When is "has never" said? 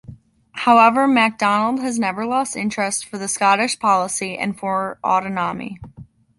1.81-2.25